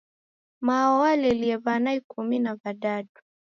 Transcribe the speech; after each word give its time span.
Mao 0.67 0.91
walelie 1.01 1.55
w'ana 1.63 1.91
ikumi 1.99 2.37
na 2.43 2.51
w'adadu. 2.59 3.17